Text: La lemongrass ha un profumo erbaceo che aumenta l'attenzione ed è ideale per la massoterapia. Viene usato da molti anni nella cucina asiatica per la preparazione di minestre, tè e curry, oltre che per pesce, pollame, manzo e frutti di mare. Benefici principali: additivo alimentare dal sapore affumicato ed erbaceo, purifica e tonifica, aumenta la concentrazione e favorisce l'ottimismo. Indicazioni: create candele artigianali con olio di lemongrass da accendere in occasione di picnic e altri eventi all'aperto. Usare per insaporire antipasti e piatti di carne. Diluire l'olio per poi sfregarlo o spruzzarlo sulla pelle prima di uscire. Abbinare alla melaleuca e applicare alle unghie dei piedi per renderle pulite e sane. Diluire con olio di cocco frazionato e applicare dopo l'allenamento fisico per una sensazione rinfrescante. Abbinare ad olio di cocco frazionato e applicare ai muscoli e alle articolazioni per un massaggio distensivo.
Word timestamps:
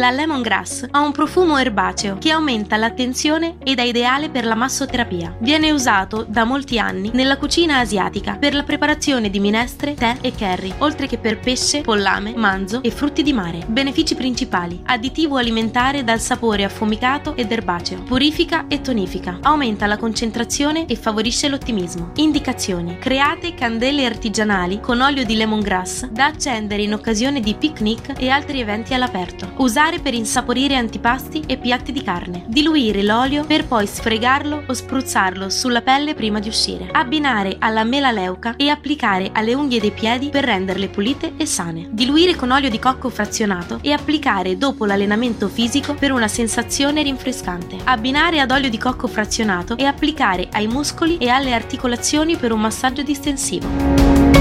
La 0.00 0.10
lemongrass 0.10 0.86
ha 0.92 1.00
un 1.00 1.12
profumo 1.12 1.58
erbaceo 1.58 2.16
che 2.16 2.30
aumenta 2.30 2.78
l'attenzione 2.78 3.56
ed 3.62 3.78
è 3.78 3.82
ideale 3.82 4.30
per 4.30 4.46
la 4.46 4.54
massoterapia. 4.54 5.36
Viene 5.40 5.72
usato 5.72 6.24
da 6.26 6.44
molti 6.44 6.78
anni 6.78 7.10
nella 7.12 7.36
cucina 7.36 7.80
asiatica 7.80 8.36
per 8.36 8.54
la 8.54 8.62
preparazione 8.62 9.28
di 9.28 9.38
minestre, 9.40 9.92
tè 9.92 10.16
e 10.22 10.32
curry, 10.32 10.72
oltre 10.78 11.06
che 11.06 11.18
per 11.18 11.38
pesce, 11.38 11.82
pollame, 11.82 12.32
manzo 12.34 12.82
e 12.82 12.90
frutti 12.90 13.22
di 13.22 13.34
mare. 13.34 13.62
Benefici 13.66 14.14
principali: 14.14 14.80
additivo 14.86 15.36
alimentare 15.36 16.02
dal 16.02 16.18
sapore 16.18 16.64
affumicato 16.64 17.36
ed 17.36 17.52
erbaceo, 17.52 18.02
purifica 18.04 18.64
e 18.68 18.80
tonifica, 18.80 19.40
aumenta 19.42 19.84
la 19.84 19.98
concentrazione 19.98 20.86
e 20.86 20.96
favorisce 20.96 21.50
l'ottimismo. 21.50 22.12
Indicazioni: 22.14 22.96
create 22.98 23.52
candele 23.52 24.06
artigianali 24.06 24.80
con 24.80 25.02
olio 25.02 25.26
di 25.26 25.36
lemongrass 25.36 26.06
da 26.06 26.24
accendere 26.24 26.80
in 26.80 26.94
occasione 26.94 27.40
di 27.40 27.52
picnic 27.52 28.14
e 28.16 28.30
altri 28.30 28.60
eventi 28.60 28.94
all'aperto. 28.94 29.52
Usare 29.90 30.04
per 30.04 30.14
insaporire 30.14 30.76
antipasti 30.76 31.42
e 31.48 31.56
piatti 31.56 31.90
di 31.90 32.04
carne. 32.04 32.44
Diluire 32.46 33.02
l'olio 33.02 33.44
per 33.44 33.66
poi 33.66 33.88
sfregarlo 33.88 34.62
o 34.64 34.72
spruzzarlo 34.72 35.50
sulla 35.50 35.82
pelle 35.82 36.14
prima 36.14 36.38
di 36.38 36.46
uscire. 36.46 36.90
Abbinare 36.92 37.56
alla 37.58 37.82
melaleuca 37.82 38.54
e 38.54 38.68
applicare 38.68 39.30
alle 39.32 39.52
unghie 39.52 39.80
dei 39.80 39.90
piedi 39.90 40.28
per 40.28 40.44
renderle 40.44 40.90
pulite 40.90 41.32
e 41.36 41.44
sane. 41.44 41.88
Diluire 41.90 42.36
con 42.36 42.52
olio 42.52 42.70
di 42.70 42.78
cocco 42.78 43.08
frazionato 43.08 43.80
e 43.82 43.90
applicare 43.90 44.56
dopo 44.56 44.84
l'allenamento 44.84 45.48
fisico 45.48 45.94
per 45.94 46.12
una 46.12 46.28
sensazione 46.28 47.02
rinfrescante. 47.02 47.78
Abbinare 47.82 48.38
ad 48.38 48.52
olio 48.52 48.70
di 48.70 48.78
cocco 48.78 49.08
frazionato 49.08 49.76
e 49.76 49.86
applicare 49.86 50.46
ai 50.52 50.68
muscoli 50.68 51.16
e 51.16 51.28
alle 51.30 51.52
articolazioni 51.52 52.36
per 52.36 52.52
un 52.52 52.60
massaggio 52.60 53.02
distensivo. 53.02 54.40